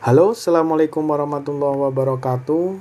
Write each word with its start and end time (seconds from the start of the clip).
Halo, 0.00 0.32
Assalamualaikum 0.32 1.04
warahmatullahi 1.04 1.76
wabarakatuh. 1.76 2.80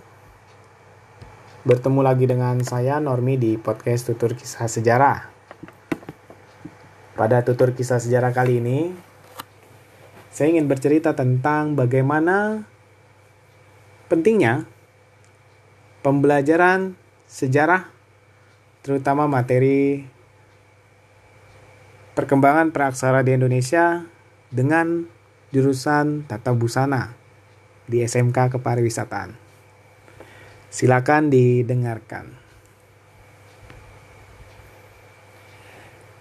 Bertemu 1.68 2.00
lagi 2.00 2.24
dengan 2.24 2.64
saya 2.64 2.96
Normi 3.04 3.36
di 3.36 3.60
podcast 3.60 4.08
Tutur 4.08 4.40
Kisah 4.40 4.72
Sejarah. 4.72 5.28
Pada 7.20 7.44
tutur 7.44 7.76
kisah 7.76 8.00
sejarah 8.00 8.32
kali 8.32 8.64
ini, 8.64 8.96
saya 10.32 10.56
ingin 10.56 10.72
bercerita 10.72 11.12
tentang 11.12 11.76
bagaimana 11.76 12.64
pentingnya 14.08 14.64
pembelajaran 16.00 16.96
sejarah 17.28 17.92
terutama 18.80 19.28
materi 19.28 20.08
perkembangan 22.16 22.72
praksara 22.72 23.28
di 23.28 23.36
Indonesia 23.36 24.08
dengan 24.56 25.19
jurusan 25.50 26.30
Tata 26.30 26.54
Busana 26.54 27.18
di 27.90 28.06
SMK 28.06 28.58
Kepariwisataan. 28.58 29.34
Silakan 30.70 31.34
didengarkan. 31.34 32.30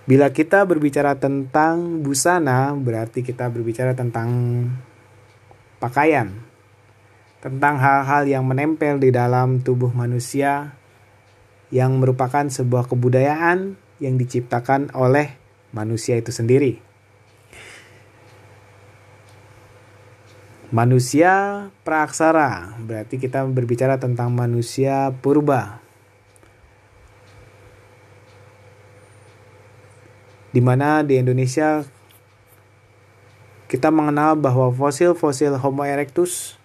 Bila 0.09 0.33
kita 0.33 0.65
berbicara 0.65 1.21
tentang 1.21 2.01
busana, 2.01 2.73
berarti 2.73 3.21
kita 3.21 3.53
berbicara 3.53 3.93
tentang 3.93 4.65
pakaian, 5.77 6.33
tentang 7.45 7.77
hal-hal 7.77 8.25
yang 8.25 8.49
menempel 8.49 8.97
di 8.97 9.13
dalam 9.13 9.61
tubuh 9.61 9.93
manusia, 9.93 10.73
yang 11.69 12.01
merupakan 12.01 12.49
sebuah 12.49 12.89
kebudayaan 12.89 13.77
yang 14.01 14.17
diciptakan 14.17 14.97
oleh 14.97 15.37
manusia 15.77 16.17
itu 16.17 16.33
sendiri. 16.33 16.88
Manusia 20.69 21.65
praaksara, 21.81 22.77
berarti 22.85 23.17
kita 23.17 23.41
berbicara 23.49 23.97
tentang 23.97 24.29
manusia 24.29 25.17
purba. 25.25 25.81
Di 30.53 30.61
mana 30.61 31.01
di 31.01 31.17
Indonesia 31.17 31.89
kita 33.65 33.89
mengenal 33.89 34.37
bahwa 34.37 34.69
fosil-fosil 34.69 35.57
Homo 35.57 35.89
erectus 35.89 36.61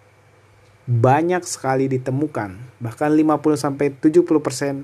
banyak 0.84 1.48
sekali 1.48 1.88
ditemukan, 1.88 2.60
bahkan 2.84 3.08
50 3.08 3.56
sampai 3.56 3.88
70% 3.88 4.84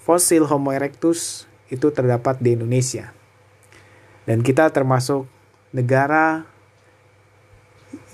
fosil 0.00 0.48
Homo 0.48 0.72
erectus 0.72 1.44
itu 1.68 1.92
terdapat 1.92 2.40
di 2.40 2.56
Indonesia. 2.56 3.12
Dan 4.24 4.40
kita 4.40 4.72
termasuk 4.72 5.28
negara 5.76 6.48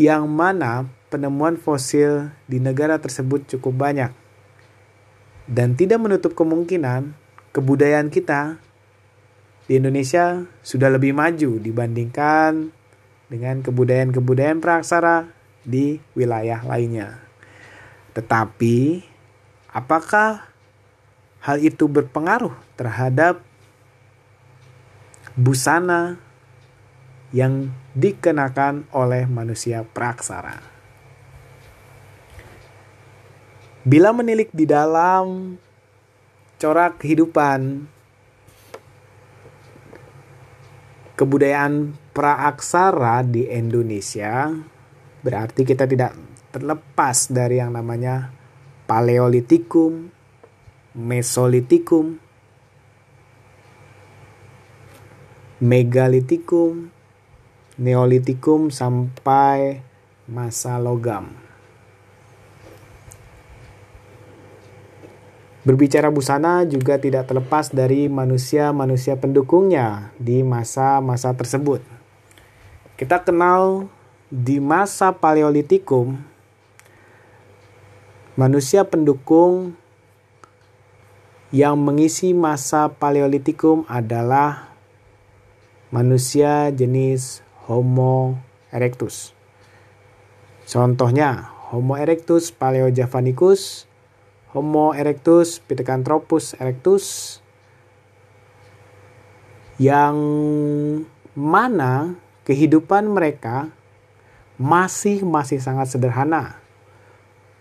yang 0.01 0.27
mana 0.29 0.89
penemuan 1.13 1.61
fosil 1.61 2.33
di 2.49 2.59
negara 2.59 2.97
tersebut 2.97 3.45
cukup 3.57 3.89
banyak. 3.89 4.11
Dan 5.45 5.77
tidak 5.77 6.01
menutup 6.01 6.33
kemungkinan 6.33 7.13
kebudayaan 7.53 8.09
kita 8.09 8.57
di 9.69 9.79
Indonesia 9.79 10.43
sudah 10.65 10.89
lebih 10.89 11.13
maju 11.13 11.61
dibandingkan 11.61 12.73
dengan 13.29 13.61
kebudayaan-kebudayaan 13.65 14.61
praksara 14.61 15.29
di 15.63 16.01
wilayah 16.17 16.61
lainnya. 16.67 17.23
Tetapi, 18.13 19.01
apakah 19.73 20.45
hal 21.41 21.59
itu 21.63 21.89
berpengaruh 21.89 22.53
terhadap 22.77 23.41
busana 25.33 26.21
yang 27.33 27.73
dikenakan 27.97 28.87
oleh 28.93 29.25
manusia 29.25 29.83
praksara. 29.89 30.61
Bila 33.83 34.15
menilik 34.15 34.53
di 34.55 34.63
dalam 34.63 35.59
corak 36.61 37.03
kehidupan 37.03 37.91
kebudayaan 41.19 41.91
praaksara 42.15 43.27
di 43.27 43.51
Indonesia, 43.51 44.55
berarti 45.27 45.67
kita 45.67 45.91
tidak 45.91 46.15
terlepas 46.55 47.33
dari 47.33 47.59
yang 47.59 47.75
namanya 47.75 48.31
Paleolitikum, 48.87 50.13
Mesolitikum, 50.95 52.21
Megalitikum, 55.59 57.02
Neolitikum 57.81 58.69
sampai 58.69 59.81
masa 60.29 60.77
logam. 60.77 61.33
Berbicara 65.63 66.11
busana 66.11 66.67
juga 66.67 66.99
tidak 66.99 67.31
terlepas 67.31 67.71
dari 67.71 68.11
manusia-manusia 68.11 69.15
pendukungnya 69.15 70.11
di 70.19 70.43
masa-masa 70.43 71.31
tersebut. 71.39 71.79
Kita 72.99 73.23
kenal 73.23 73.87
di 74.27 74.59
masa 74.59 75.15
Paleolitikum, 75.15 76.19
manusia 78.35 78.83
pendukung 78.83 79.79
yang 81.55 81.79
mengisi 81.79 82.35
masa 82.35 82.91
Paleolitikum 82.91 83.87
adalah 83.87 84.73
manusia 85.95 86.75
jenis 86.75 87.45
Homo 87.71 88.39
erectus. 88.75 89.37
Contohnya, 90.67 91.53
Homo 91.71 91.95
erectus 91.95 92.51
paleojavanicus, 92.51 93.87
Homo 94.53 94.93
erectus 94.93 95.63
pithecanthropus 95.65 96.59
erectus, 96.59 97.39
yang 99.81 100.17
mana 101.33 102.15
kehidupan 102.45 103.09
mereka 103.09 103.73
masih 104.61 105.25
masih 105.25 105.59
sangat 105.59 105.91
sederhana. 105.91 106.61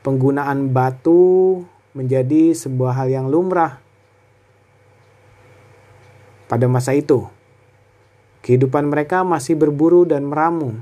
Penggunaan 0.01 0.73
batu 0.73 1.61
menjadi 1.93 2.57
sebuah 2.57 3.05
hal 3.05 3.07
yang 3.13 3.27
lumrah 3.29 3.77
pada 6.49 6.67
masa 6.67 6.91
itu. 6.97 7.29
Kehidupan 8.41 8.89
mereka 8.89 9.21
masih 9.21 9.53
berburu 9.53 10.05
dan 10.05 10.25
meramu. 10.25 10.81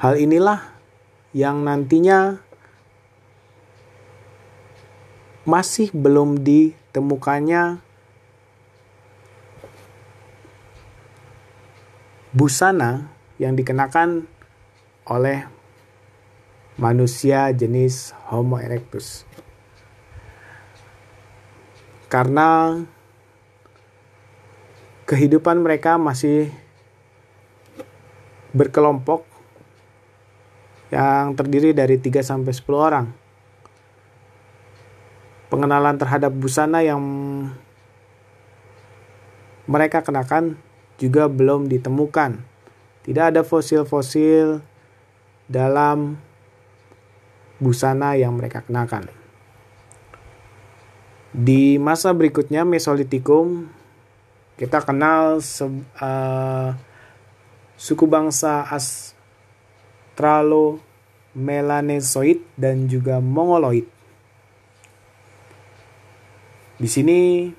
Hal 0.00 0.20
inilah 0.20 0.76
yang 1.36 1.64
nantinya 1.64 2.40
masih 5.46 5.94
belum 5.94 6.42
ditemukannya 6.42 7.80
busana 12.36 13.08
yang 13.40 13.56
dikenakan 13.56 14.28
oleh 15.08 15.48
manusia 16.76 17.48
jenis 17.56 18.12
Homo 18.28 18.60
erectus. 18.60 19.24
Karena 22.06 22.78
kehidupan 25.06 25.62
mereka 25.62 25.98
masih 25.98 26.50
berkelompok 28.54 29.26
yang 30.94 31.34
terdiri 31.34 31.74
dari 31.74 31.98
3 31.98 32.22
sampai 32.22 32.54
10 32.54 32.62
orang. 32.78 33.06
Pengenalan 35.50 35.98
terhadap 35.98 36.30
busana 36.34 36.82
yang 36.82 37.02
mereka 39.66 40.02
kenakan 40.02 40.58
juga 40.98 41.26
belum 41.26 41.66
ditemukan. 41.66 42.38
Tidak 43.06 43.24
ada 43.34 43.42
fosil-fosil 43.46 44.62
dalam 45.46 46.18
busana 47.62 48.18
yang 48.18 48.34
mereka 48.34 48.66
kenakan. 48.66 49.25
Di 51.36 51.76
masa 51.76 52.16
berikutnya 52.16 52.64
Mesolitikum 52.64 53.68
kita 54.56 54.80
kenal 54.80 55.44
se 55.44 55.68
uh, 55.68 56.72
suku 57.76 58.08
bangsa 58.08 58.64
Australo 58.72 60.80
Melanesoid 61.36 62.40
dan 62.56 62.88
juga 62.88 63.20
Mongoloid. 63.20 63.84
Di 66.80 66.88
sini 66.88 67.52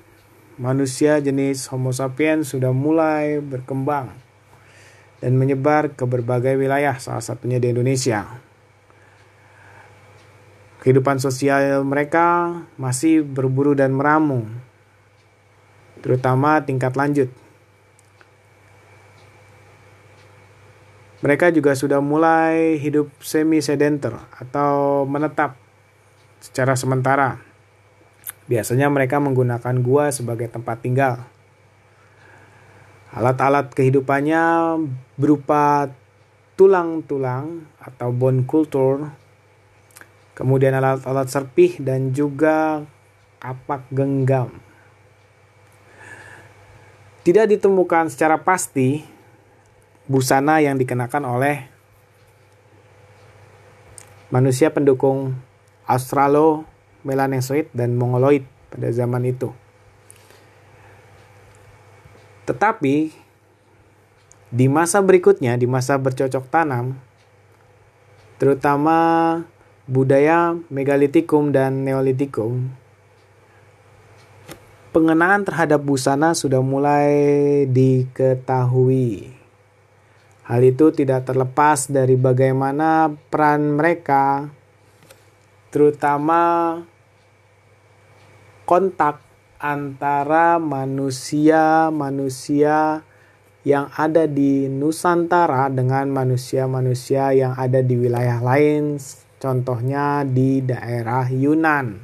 manusia 0.58 1.22
jenis 1.22 1.70
Homo 1.70 1.94
sapiens 1.94 2.50
sudah 2.50 2.74
mulai 2.74 3.38
berkembang 3.38 4.10
dan 5.22 5.38
menyebar 5.38 5.94
ke 5.94 6.02
berbagai 6.02 6.58
wilayah, 6.58 6.98
salah 6.98 7.22
satunya 7.22 7.62
di 7.62 7.70
Indonesia. 7.70 8.47
Kehidupan 10.88 11.20
sosial 11.20 11.84
mereka 11.84 12.48
masih 12.80 13.20
berburu 13.20 13.76
dan 13.76 13.92
meramu, 13.92 14.48
terutama 16.00 16.64
tingkat 16.64 16.96
lanjut. 16.96 17.28
Mereka 21.20 21.52
juga 21.52 21.76
sudah 21.76 22.00
mulai 22.00 22.80
hidup 22.80 23.12
semi 23.20 23.60
sedenter 23.60 24.16
atau 24.32 25.04
menetap 25.04 25.60
secara 26.40 26.72
sementara. 26.72 27.36
Biasanya 28.48 28.88
mereka 28.88 29.20
menggunakan 29.20 29.84
gua 29.84 30.08
sebagai 30.08 30.48
tempat 30.48 30.80
tinggal. 30.80 31.20
Alat-alat 33.12 33.76
kehidupannya 33.76 34.40
berupa 35.20 35.92
tulang-tulang 36.56 37.68
atau 37.76 38.08
bone 38.08 38.48
culture, 38.48 39.27
kemudian 40.38 40.70
alat-alat 40.70 41.26
serpih 41.26 41.82
dan 41.82 42.14
juga 42.14 42.86
kapak 43.42 43.90
genggam. 43.90 44.54
Tidak 47.26 47.50
ditemukan 47.50 48.06
secara 48.06 48.38
pasti 48.38 49.02
busana 50.06 50.62
yang 50.62 50.78
dikenakan 50.78 51.26
oleh 51.26 51.66
manusia 54.30 54.70
pendukung 54.70 55.34
Australo, 55.90 56.62
Melanesoid, 57.02 57.74
dan 57.74 57.98
Mongoloid 57.98 58.46
pada 58.70 58.88
zaman 58.94 59.26
itu. 59.26 59.50
Tetapi 62.46 63.10
di 64.48 64.66
masa 64.70 65.04
berikutnya, 65.04 65.58
di 65.60 65.68
masa 65.68 66.00
bercocok 66.00 66.48
tanam, 66.48 66.96
terutama 68.40 68.96
budaya 69.88 70.52
megalitikum 70.68 71.48
dan 71.48 71.88
neolitikum, 71.88 72.68
pengenaan 74.92 75.48
terhadap 75.48 75.80
busana 75.80 76.36
sudah 76.36 76.60
mulai 76.60 77.64
diketahui. 77.72 79.32
Hal 80.44 80.60
itu 80.64 80.92
tidak 80.92 81.24
terlepas 81.24 81.88
dari 81.88 82.20
bagaimana 82.20 83.16
peran 83.32 83.80
mereka, 83.80 84.52
terutama 85.72 86.84
kontak 88.68 89.24
antara 89.56 90.60
manusia-manusia 90.60 93.08
yang 93.64 93.88
ada 93.92 94.24
di 94.24 94.64
Nusantara 94.68 95.68
dengan 95.72 96.08
manusia-manusia 96.12 97.32
yang 97.36 97.52
ada 97.56 97.82
di 97.84 97.96
wilayah 98.00 98.40
lain 98.40 98.96
contohnya 99.38 100.26
di 100.26 100.62
daerah 100.62 101.26
Yunan. 101.30 102.02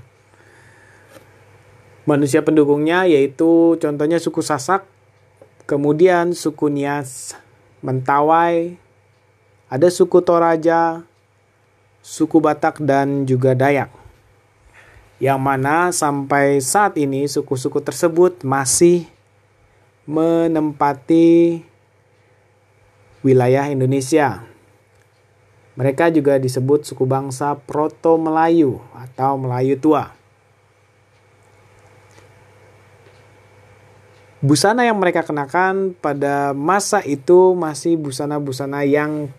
Manusia 2.05 2.45
pendukungnya 2.45 3.07
yaitu 3.07 3.79
contohnya 3.79 4.23
suku 4.23 4.41
Sasak, 4.45 4.87
kemudian 5.65 6.37
suku 6.37 6.69
Nias, 6.71 7.35
Mentawai, 7.85 8.77
ada 9.69 9.89
suku 9.91 10.21
Toraja, 10.23 11.03
suku 12.05 12.39
Batak 12.39 12.85
dan 12.85 13.25
juga 13.25 13.57
Dayak. 13.57 13.91
Yang 15.19 15.41
mana 15.41 15.89
sampai 15.89 16.61
saat 16.61 17.01
ini 17.01 17.25
suku-suku 17.25 17.81
tersebut 17.81 18.45
masih 18.45 19.09
menempati 20.05 21.65
wilayah 23.25 23.73
Indonesia. 23.73 24.45
Mereka 25.75 26.15
juga 26.15 26.39
disebut 26.39 26.87
suku 26.87 27.03
bangsa 27.03 27.59
Proto-Melayu 27.59 28.79
atau 28.95 29.35
Melayu 29.35 29.75
Tua. 29.75 30.15
Busana 34.45 34.85
yang 34.85 35.01
mereka 35.01 35.25
kenakan 35.25 35.97
pada 35.97 36.53
masa 36.53 37.01
itu 37.01 37.57
masih 37.57 37.97
busana-busana 37.97 38.85
yang 38.85 39.33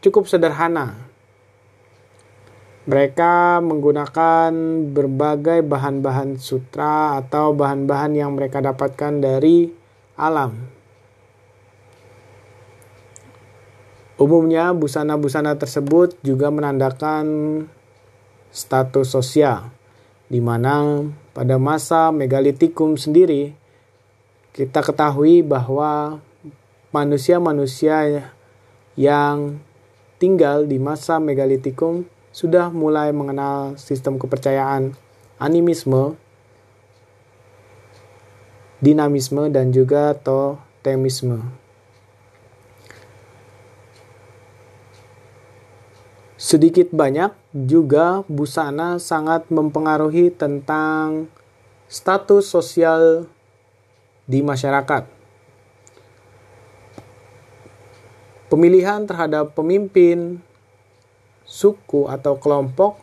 cukup 0.00 0.24
sederhana. 0.24 0.96
Mereka 2.88 3.60
menggunakan 3.60 4.52
berbagai 4.96 5.60
bahan-bahan 5.64 6.40
sutra 6.40 7.20
atau 7.20 7.52
bahan-bahan 7.52 8.16
yang 8.16 8.32
mereka 8.32 8.64
dapatkan 8.64 9.20
dari 9.20 9.68
alam. 10.16 10.56
Umumnya 14.14 14.70
busana-busana 14.70 15.58
tersebut 15.58 16.14
juga 16.22 16.46
menandakan 16.46 17.26
status 18.54 19.10
sosial, 19.10 19.74
di 20.30 20.38
mana 20.38 21.02
pada 21.34 21.58
masa 21.58 22.14
megalitikum 22.14 22.94
sendiri 22.94 23.58
kita 24.54 24.86
ketahui 24.86 25.42
bahwa 25.42 26.22
manusia-manusia 26.94 28.30
yang 28.94 29.58
tinggal 30.22 30.62
di 30.62 30.78
masa 30.78 31.18
megalitikum 31.18 32.06
sudah 32.30 32.70
mulai 32.70 33.10
mengenal 33.10 33.74
sistem 33.74 34.14
kepercayaan 34.14 34.94
animisme, 35.42 36.14
dinamisme, 38.78 39.50
dan 39.50 39.74
juga 39.74 40.14
totemisme. 40.14 41.63
Sedikit 46.44 46.92
banyak 46.92 47.32
juga 47.56 48.20
busana 48.28 49.00
sangat 49.00 49.48
mempengaruhi 49.48 50.28
tentang 50.28 51.32
status 51.88 52.44
sosial 52.44 53.24
di 54.28 54.44
masyarakat. 54.44 55.08
Pemilihan 58.52 59.08
terhadap 59.08 59.56
pemimpin 59.56 60.44
suku 61.48 62.12
atau 62.12 62.36
kelompok 62.36 63.00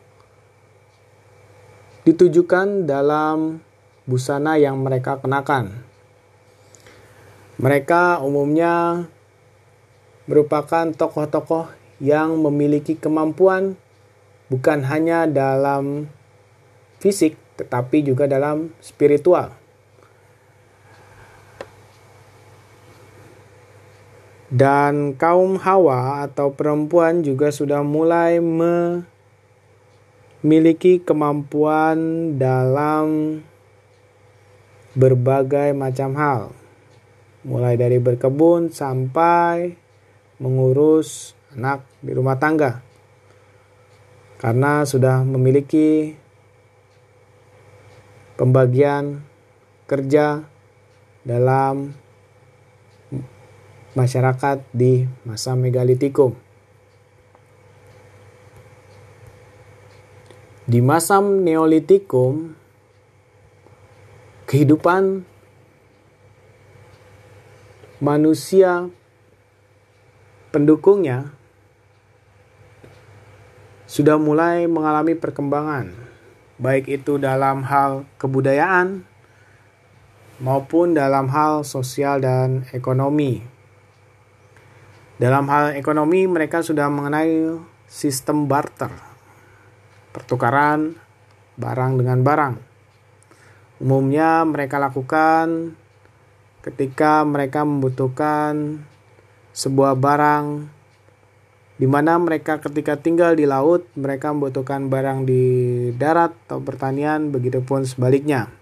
ditujukan 2.06 2.86
dalam 2.86 3.58
busana 4.06 4.62
yang 4.62 4.78
mereka 4.78 5.18
kenakan. 5.18 5.82
Mereka 7.58 8.22
umumnya 8.22 9.10
merupakan 10.30 10.94
tokoh-tokoh 10.94 11.81
yang 12.02 12.42
memiliki 12.42 12.98
kemampuan 12.98 13.78
bukan 14.50 14.82
hanya 14.90 15.30
dalam 15.30 16.10
fisik 16.98 17.38
tetapi 17.62 18.02
juga 18.02 18.26
dalam 18.26 18.74
spiritual. 18.82 19.54
Dan 24.52 25.16
kaum 25.16 25.56
Hawa 25.62 26.28
atau 26.28 26.52
perempuan 26.52 27.24
juga 27.24 27.56
sudah 27.56 27.88
mulai 27.88 28.44
memiliki 30.44 31.00
kemampuan 31.00 31.96
dalam 32.36 33.40
berbagai 34.92 35.72
macam 35.72 36.20
hal. 36.20 36.52
Mulai 37.48 37.80
dari 37.80 37.96
berkebun 37.96 38.76
sampai 38.76 39.80
mengurus 40.36 41.32
anak 41.56 41.84
di 42.00 42.12
rumah 42.16 42.40
tangga 42.40 42.80
karena 44.42 44.82
sudah 44.88 45.22
memiliki 45.22 46.18
pembagian 48.42 49.22
kerja 49.86 50.42
dalam 51.22 51.94
masyarakat 53.94 54.66
di 54.74 55.06
masa 55.28 55.54
megalitikum. 55.54 56.34
Di 60.66 60.80
masa 60.80 61.20
neolitikum, 61.20 62.56
kehidupan 64.48 65.28
manusia 68.00 68.88
pendukungnya 70.50 71.36
sudah 73.92 74.16
mulai 74.16 74.72
mengalami 74.72 75.20
perkembangan, 75.20 75.92
baik 76.64 76.88
itu 76.88 77.20
dalam 77.20 77.68
hal 77.68 78.08
kebudayaan 78.16 79.04
maupun 80.40 80.96
dalam 80.96 81.28
hal 81.28 81.68
sosial 81.68 82.24
dan 82.24 82.64
ekonomi. 82.72 83.44
Dalam 85.20 85.44
hal 85.52 85.76
ekonomi, 85.76 86.24
mereka 86.24 86.64
sudah 86.64 86.88
mengenai 86.88 87.52
sistem 87.84 88.48
barter, 88.48 88.96
pertukaran 90.16 90.96
barang 91.60 92.00
dengan 92.00 92.24
barang. 92.24 92.56
Umumnya, 93.84 94.48
mereka 94.48 94.80
lakukan 94.80 95.76
ketika 96.64 97.28
mereka 97.28 97.68
membutuhkan 97.68 98.88
sebuah 99.52 100.00
barang 100.00 100.80
di 101.82 101.90
mana 101.90 102.14
mereka 102.22 102.62
ketika 102.62 102.94
tinggal 102.94 103.34
di 103.34 103.50
laut 103.50 103.90
mereka 103.98 104.30
membutuhkan 104.30 104.86
barang 104.86 105.26
di 105.26 105.44
darat 105.98 106.30
atau 106.46 106.62
pertanian 106.62 107.34
begitupun 107.34 107.90
sebaliknya. 107.90 108.54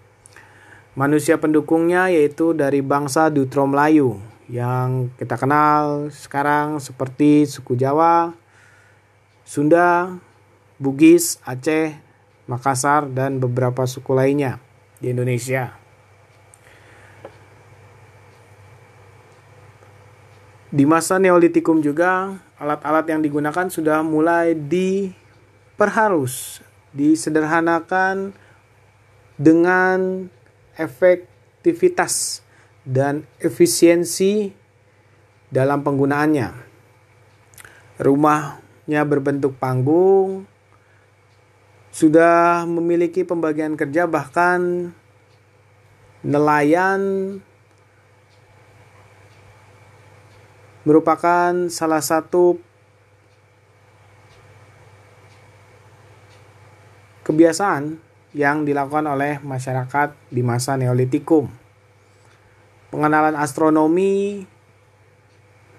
Manusia 0.96 1.36
pendukungnya 1.36 2.08
yaitu 2.08 2.56
dari 2.56 2.80
bangsa 2.80 3.28
Dutro 3.28 3.68
Melayu 3.68 4.16
yang 4.48 5.12
kita 5.20 5.36
kenal 5.36 6.08
sekarang 6.08 6.80
seperti 6.80 7.44
suku 7.44 7.76
Jawa, 7.76 8.32
Sunda, 9.44 10.16
Bugis, 10.80 11.44
Aceh, 11.44 11.92
Makassar, 12.48 13.04
dan 13.12 13.36
beberapa 13.36 13.84
suku 13.84 14.16
lainnya 14.16 14.56
di 14.96 15.12
Indonesia. 15.12 15.76
Di 20.72 20.86
masa 20.86 21.18
Neolitikum 21.18 21.82
juga, 21.82 22.38
alat-alat 22.60 23.08
yang 23.08 23.24
digunakan 23.24 23.72
sudah 23.72 24.04
mulai 24.04 24.52
diperharus, 24.52 26.60
disederhanakan 26.92 28.36
dengan 29.40 30.28
efektivitas 30.76 32.44
dan 32.84 33.24
efisiensi 33.40 34.52
dalam 35.48 35.80
penggunaannya. 35.80 36.68
Rumahnya 37.96 39.00
berbentuk 39.08 39.56
panggung, 39.56 40.44
sudah 41.90 42.68
memiliki 42.68 43.24
pembagian 43.24 43.74
kerja 43.74 44.04
bahkan 44.04 44.92
nelayan 46.20 47.00
merupakan 50.84 51.52
salah 51.68 52.00
satu 52.00 52.56
kebiasaan 57.24 58.00
yang 58.32 58.64
dilakukan 58.64 59.06
oleh 59.06 59.38
masyarakat 59.42 60.14
di 60.32 60.40
masa 60.40 60.78
Neolitikum. 60.78 61.50
Pengenalan 62.90 63.38
astronomi 63.38 64.42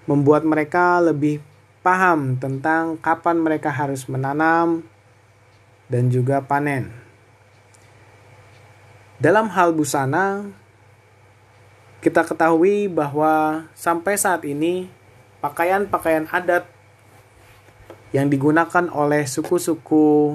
membuat 0.08 0.46
mereka 0.48 1.00
lebih 1.02 1.44
paham 1.82 2.38
tentang 2.38 2.96
kapan 2.96 3.36
mereka 3.42 3.68
harus 3.68 4.06
menanam 4.08 4.86
dan 5.90 6.08
juga 6.08 6.40
panen. 6.40 6.88
Dalam 9.22 9.52
hal 9.52 9.70
busana, 9.76 10.50
kita 12.02 12.26
ketahui 12.26 12.90
bahwa 12.90 13.62
sampai 13.78 14.18
saat 14.18 14.42
ini 14.42 14.90
pakaian-pakaian 15.38 16.26
adat 16.34 16.66
yang 18.10 18.26
digunakan 18.26 18.90
oleh 18.90 19.22
suku-suku 19.22 20.34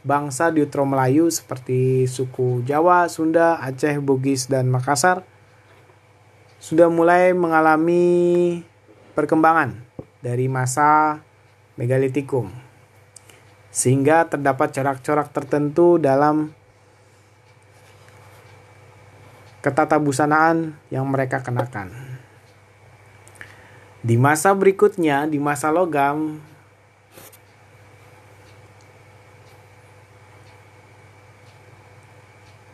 bangsa 0.00 0.48
di 0.48 0.64
Utara 0.64 0.88
Melayu 0.88 1.28
seperti 1.28 2.08
suku 2.08 2.64
Jawa, 2.64 3.12
Sunda, 3.12 3.60
Aceh, 3.60 4.00
Bugis, 4.00 4.48
dan 4.48 4.72
Makassar 4.72 5.20
sudah 6.64 6.88
mulai 6.88 7.36
mengalami 7.36 8.64
perkembangan 9.12 9.76
dari 10.24 10.48
masa 10.48 11.20
megalitikum. 11.76 12.48
Sehingga 13.68 14.32
terdapat 14.32 14.72
corak-corak 14.72 15.28
tertentu 15.36 16.00
dalam 16.00 16.55
ketata 19.66 19.98
busanaan 19.98 20.78
yang 20.94 21.02
mereka 21.10 21.42
kenakan. 21.42 21.90
Di 23.98 24.14
masa 24.14 24.54
berikutnya, 24.54 25.26
di 25.26 25.42
masa 25.42 25.74
logam, 25.74 26.38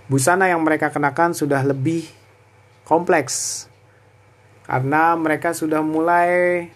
busana 0.05 0.53
yang 0.53 0.61
mereka 0.61 0.93
kenakan 0.93 1.33
sudah 1.33 1.65
lebih 1.65 2.05
kompleks 2.85 3.65
karena 4.69 5.17
mereka 5.17 5.57
sudah 5.57 5.81
mulai 5.81 6.69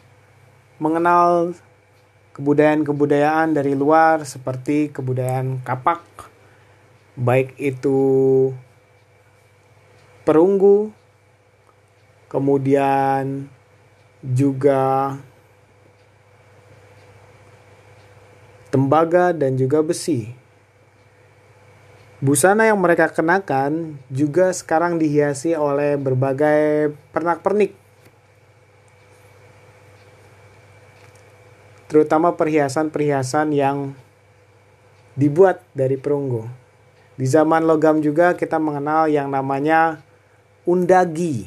mengenal 0.80 1.52
kebudayaan-kebudayaan 2.32 3.52
dari 3.52 3.76
luar 3.76 4.24
seperti 4.24 4.88
kebudayaan 4.88 5.60
kapak 5.60 6.00
baik 7.12 7.52
itu 7.60 8.56
perunggu, 10.26 10.90
kemudian 12.26 13.46
juga 14.26 15.14
tembaga 18.74 19.30
dan 19.30 19.54
juga 19.54 19.86
besi. 19.86 20.34
Busana 22.18 22.66
yang 22.66 22.80
mereka 22.80 23.12
kenakan 23.12 24.02
juga 24.10 24.50
sekarang 24.50 24.98
dihiasi 24.98 25.54
oleh 25.54 25.94
berbagai 25.94 26.90
pernak-pernik. 27.14 27.76
Terutama 31.86 32.34
perhiasan-perhiasan 32.34 33.54
yang 33.54 33.94
dibuat 35.14 35.62
dari 35.70 35.94
perunggu. 35.94 36.48
Di 37.16 37.24
zaman 37.24 37.64
logam 37.64 38.04
juga 38.04 38.36
kita 38.36 38.60
mengenal 38.60 39.08
yang 39.08 39.32
namanya 39.32 40.04
undagi. 40.66 41.46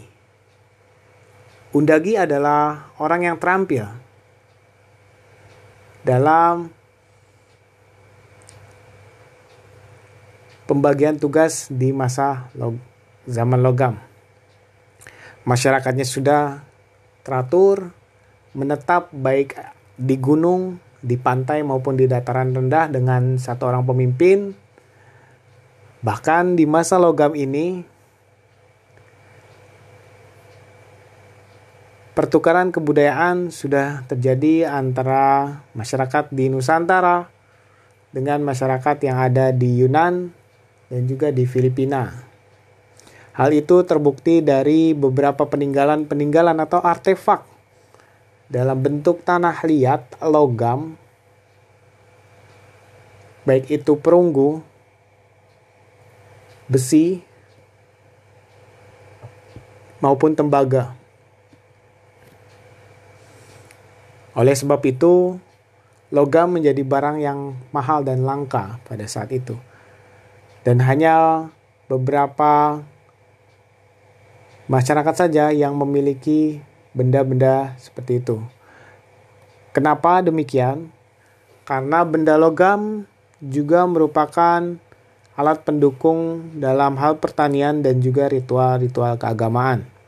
Undagi 1.69 2.17
adalah 2.17 2.89
orang 2.97 3.29
yang 3.29 3.37
terampil 3.37 3.85
dalam 6.01 6.73
pembagian 10.65 11.21
tugas 11.21 11.69
di 11.69 11.93
masa 11.93 12.49
log 12.57 12.79
zaman 13.29 13.61
logam. 13.61 14.01
Masyarakatnya 15.45 16.07
sudah 16.07 16.65
teratur, 17.21 17.93
menetap 18.57 19.13
baik 19.13 19.53
di 19.93 20.17
gunung, 20.17 20.81
di 20.99 21.15
pantai 21.15 21.61
maupun 21.61 21.95
di 21.95 22.09
dataran 22.09 22.49
rendah 22.49 22.89
dengan 22.89 23.37
satu 23.37 23.69
orang 23.69 23.85
pemimpin. 23.85 24.57
Bahkan 26.01 26.57
di 26.57 26.65
masa 26.65 26.97
logam 26.97 27.35
ini 27.37 27.83
pertukaran 32.19 32.75
kebudayaan 32.75 33.47
sudah 33.47 34.03
terjadi 34.11 34.67
antara 34.67 35.63
masyarakat 35.71 36.27
di 36.35 36.51
Nusantara 36.51 37.31
dengan 38.11 38.43
masyarakat 38.43 39.07
yang 39.07 39.23
ada 39.23 39.55
di 39.55 39.79
Yunan 39.79 40.27
dan 40.91 41.01
juga 41.07 41.31
di 41.31 41.47
Filipina. 41.47 42.11
Hal 43.39 43.55
itu 43.55 43.87
terbukti 43.87 44.43
dari 44.43 44.91
beberapa 44.91 45.47
peninggalan-peninggalan 45.47 46.59
atau 46.59 46.83
artefak 46.83 47.47
dalam 48.51 48.83
bentuk 48.83 49.23
tanah 49.23 49.55
liat, 49.63 50.19
logam, 50.19 50.99
baik 53.47 53.79
itu 53.79 53.95
perunggu, 53.95 54.59
besi, 56.67 57.23
maupun 60.03 60.35
tembaga. 60.35 60.98
Oleh 64.39 64.55
sebab 64.55 64.79
itu, 64.87 65.35
logam 66.15 66.55
menjadi 66.55 66.79
barang 66.79 67.19
yang 67.19 67.59
mahal 67.75 68.07
dan 68.07 68.23
langka 68.23 68.79
pada 68.87 69.03
saat 69.03 69.35
itu. 69.35 69.59
Dan 70.63 70.79
hanya 70.79 71.51
beberapa 71.91 72.79
masyarakat 74.71 75.27
saja 75.27 75.51
yang 75.51 75.75
memiliki 75.75 76.63
benda-benda 76.95 77.75
seperti 77.83 78.23
itu. 78.23 78.39
Kenapa 79.75 80.23
demikian? 80.23 80.87
Karena 81.67 82.07
benda 82.07 82.39
logam 82.39 83.03
juga 83.43 83.83
merupakan 83.91 84.79
alat 85.35 85.59
pendukung 85.67 86.47
dalam 86.55 86.95
hal 86.95 87.19
pertanian 87.19 87.83
dan 87.83 87.99
juga 87.99 88.31
ritual-ritual 88.31 89.19
keagamaan. 89.19 89.98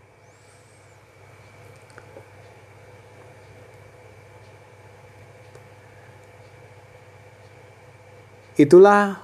Itulah 8.61 9.17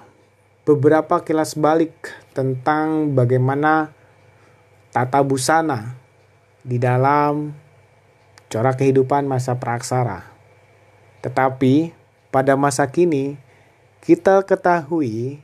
beberapa 0.65 1.21
kilas 1.21 1.53
balik 1.53 1.93
tentang 2.33 3.13
bagaimana 3.13 3.93
tata 4.89 5.21
busana 5.21 5.93
di 6.65 6.81
dalam 6.81 7.53
corak 8.49 8.81
kehidupan 8.81 9.29
masa 9.29 9.53
praksara. 9.61 10.25
Tetapi 11.21 11.93
pada 12.33 12.57
masa 12.57 12.89
kini 12.89 13.37
kita 14.01 14.41
ketahui 14.41 15.37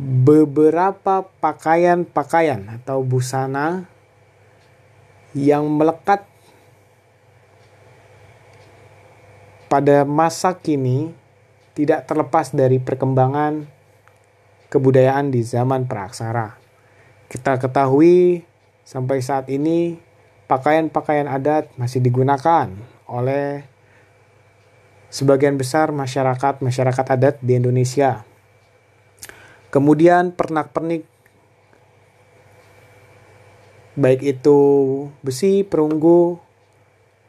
beberapa 0.00 1.28
pakaian-pakaian 1.44 2.80
atau 2.80 3.04
busana 3.04 3.84
yang 5.36 5.68
melekat 5.68 6.24
pada 9.68 10.08
masa 10.08 10.56
kini 10.56 11.19
tidak 11.74 12.06
terlepas 12.06 12.50
dari 12.50 12.82
perkembangan 12.82 13.66
kebudayaan 14.70 15.34
di 15.34 15.42
zaman 15.42 15.86
praksara. 15.90 16.58
Kita 17.30 17.58
ketahui 17.58 18.42
sampai 18.82 19.22
saat 19.22 19.46
ini 19.50 19.98
pakaian-pakaian 20.50 21.30
adat 21.30 21.70
masih 21.78 22.02
digunakan 22.02 22.66
oleh 23.06 23.62
sebagian 25.10 25.58
besar 25.58 25.90
masyarakat 25.94 26.62
masyarakat 26.62 27.06
adat 27.06 27.38
di 27.42 27.58
Indonesia. 27.58 28.26
Kemudian 29.70 30.34
pernak-pernik 30.34 31.06
baik 33.94 34.22
itu 34.26 34.58
besi, 35.22 35.62
perunggu, 35.62 36.42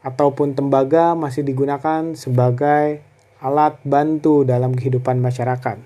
ataupun 0.02 0.58
tembaga 0.58 1.14
masih 1.14 1.46
digunakan 1.46 2.18
sebagai 2.18 3.06
alat 3.42 3.82
bantu 3.82 4.46
dalam 4.46 4.78
kehidupan 4.78 5.18
masyarakat. 5.18 5.82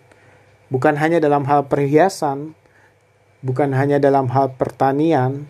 Bukan 0.68 1.00
hanya 1.00 1.24
dalam 1.24 1.48
hal 1.48 1.72
perhiasan, 1.72 2.52
bukan 3.40 3.72
hanya 3.72 3.96
dalam 3.96 4.28
hal 4.28 4.60
pertanian, 4.60 5.48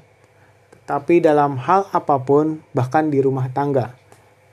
tetapi 0.69 1.17
dalam 1.19 1.57
hal 1.57 1.89
apa 1.89 2.21
pun, 2.21 2.61
bahkan 2.77 3.09
di 3.09 3.19
rumah 3.25 3.49
tangga. 3.49 3.97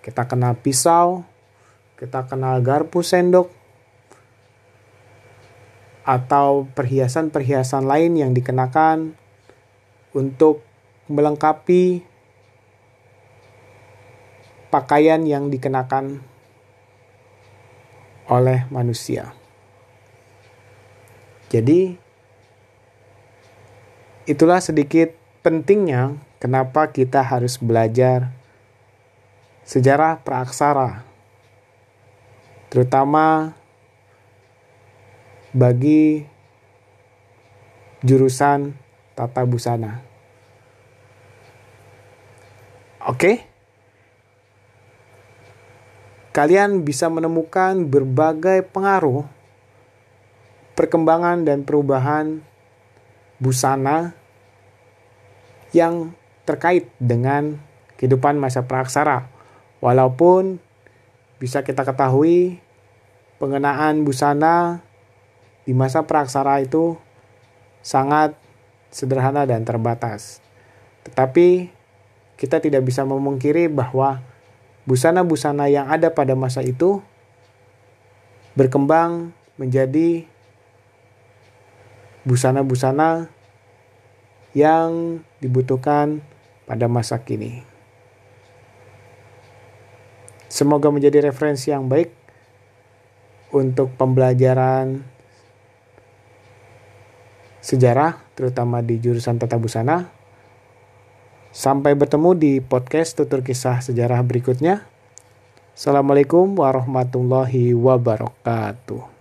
Kita 0.01 0.25
kenal 0.25 0.57
pisau, 0.57 1.29
kita 2.01 2.25
kenal 2.25 2.65
garpu 2.65 3.05
sendok, 3.05 3.53
atau 6.03 6.67
perhiasan-perhiasan 6.73 7.87
lain 7.87 8.19
yang 8.19 8.33
dikenakan 8.35 9.15
untuk 10.17 10.65
melengkapi 11.07 12.03
pakaian 14.73 15.23
yang 15.29 15.53
dikenakan 15.53 16.32
oleh 18.31 18.67
manusia. 18.71 19.35
Jadi, 21.53 21.95
itulah 24.25 24.63
sedikit 24.63 25.13
pentingnya 25.43 26.17
kenapa 26.39 26.89
kita 26.89 27.21
harus 27.21 27.61
belajar 27.61 28.33
sejarah 29.67 30.23
praaksara, 30.23 31.05
terutama 32.73 33.55
bagi 35.53 36.25
jurusan 38.01 38.75
tata 39.15 39.45
busana. 39.45 40.01
Oke. 43.07 43.52
Kalian 46.33 46.81
bisa 46.81 47.13
menemukan 47.13 47.85
berbagai 47.85 48.65
pengaruh 48.73 49.29
perkembangan 50.73 51.45
dan 51.45 51.61
perubahan 51.69 52.41
busana 53.37 54.17
yang 55.77 56.17
terkait 56.49 56.89
dengan 56.97 57.61
kehidupan 58.01 58.41
masa 58.41 58.65
praksara. 58.65 59.29
Walaupun 59.85 60.57
bisa 61.37 61.61
kita 61.61 61.85
ketahui 61.85 62.65
pengenaan 63.37 64.01
busana 64.01 64.81
di 65.69 65.77
masa 65.77 66.07
praksara 66.09 66.65
itu 66.65 66.97
sangat 67.85 68.33
sederhana 68.89 69.45
dan 69.45 69.69
terbatas. 69.69 70.41
Tetapi 71.05 71.69
kita 72.41 72.63
tidak 72.63 72.89
bisa 72.89 73.05
memungkiri 73.05 73.69
bahwa 73.69 74.32
busana-busana 74.89 75.71
yang 75.71 75.87
ada 75.87 76.11
pada 76.11 76.35
masa 76.35 76.61
itu 76.63 77.03
berkembang 78.59 79.33
menjadi 79.57 80.27
busana-busana 82.27 83.31
yang 84.53 85.23
dibutuhkan 85.41 86.21
pada 86.69 86.87
masa 86.87 87.19
kini. 87.23 87.65
Semoga 90.53 90.93
menjadi 90.93 91.25
referensi 91.25 91.73
yang 91.73 91.89
baik 91.89 92.13
untuk 93.57 93.97
pembelajaran 93.97 95.01
sejarah, 97.65 98.21
terutama 98.37 98.85
di 98.85 99.01
jurusan 99.01 99.41
tata 99.41 99.57
busana, 99.57 100.13
Sampai 101.53 101.93
bertemu 101.93 102.33
di 102.33 102.53
podcast 102.65 103.13
tutur 103.13 103.45
kisah 103.45 103.85
sejarah 103.85 104.25
berikutnya. 104.25 104.89
Assalamualaikum 105.77 106.57
warahmatullahi 106.57 107.77
wabarakatuh. 107.77 109.12